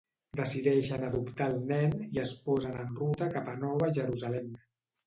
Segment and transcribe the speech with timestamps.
[0.37, 4.55] Decideixen adoptar el nen i es posen en ruta cap a Nova Jerusalem.